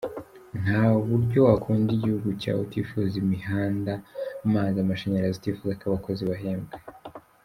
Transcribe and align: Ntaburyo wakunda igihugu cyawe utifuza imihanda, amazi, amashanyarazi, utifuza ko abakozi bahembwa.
Ntaburyo 0.61 1.39
wakunda 1.47 1.89
igihugu 1.97 2.29
cyawe 2.41 2.59
utifuza 2.67 3.13
imihanda, 3.23 3.93
amazi, 4.45 4.75
amashanyarazi, 4.79 5.37
utifuza 5.39 5.77
ko 5.79 5.83
abakozi 5.89 6.23
bahembwa. 6.31 6.75